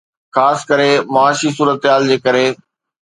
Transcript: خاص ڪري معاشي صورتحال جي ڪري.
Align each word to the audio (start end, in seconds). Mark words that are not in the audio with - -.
خاص 0.35 0.59
ڪري 0.69 0.91
معاشي 1.13 1.49
صورتحال 1.57 2.01
جي 2.11 2.17
ڪري. 2.25 2.45